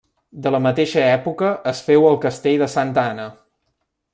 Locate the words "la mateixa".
0.53-1.03